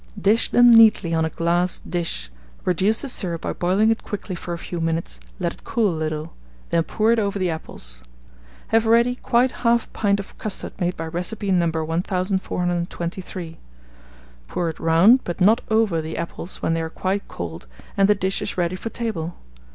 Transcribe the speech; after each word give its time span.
Dish 0.19 0.49
them 0.49 0.71
neatly 0.71 1.13
on 1.13 1.25
a 1.25 1.29
glass 1.29 1.77
dish, 1.87 2.31
reduce 2.65 3.03
the 3.03 3.07
syrup 3.07 3.41
by 3.41 3.53
boiling 3.53 3.91
it 3.91 4.01
quickly 4.01 4.33
for 4.33 4.51
a 4.51 4.57
few 4.57 4.81
minutes, 4.81 5.19
let 5.39 5.53
it 5.53 5.63
cool 5.63 5.89
a 5.93 6.01
little; 6.01 6.33
then 6.71 6.81
pour 6.81 7.11
it 7.11 7.19
over 7.19 7.37
the 7.37 7.51
apples. 7.51 8.01
Have 8.69 8.87
ready 8.87 9.13
quite 9.13 9.51
1/2 9.57 9.93
pint 9.93 10.19
of 10.19 10.35
custard 10.39 10.73
made 10.79 10.97
by 10.97 11.05
recipe 11.05 11.51
No. 11.51 11.67
1423; 11.67 13.59
pour 14.47 14.69
it 14.69 14.79
round, 14.79 15.23
but 15.23 15.39
not 15.39 15.61
over, 15.69 16.01
the 16.01 16.17
apples 16.17 16.63
when 16.63 16.73
they 16.73 16.81
are 16.81 16.89
quite 16.89 17.27
cold, 17.27 17.67
and 17.95 18.09
the 18.09 18.15
dish 18.15 18.41
is 18.41 18.57
ready 18.57 18.75
for 18.75 18.89
table. 18.89 19.35